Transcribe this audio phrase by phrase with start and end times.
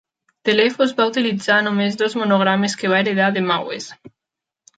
[0.47, 3.93] Telephos va utilitzar només dos monogrames que va heretar de Maues.